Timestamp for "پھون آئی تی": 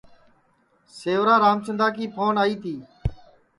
2.13-2.75